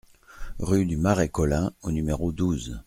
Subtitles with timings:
[0.57, 2.79] Rue du Marais Colin au numéro douze